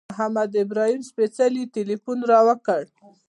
[0.09, 2.81] محمد ابراهیم سپېڅلي تیلفون را وکړ.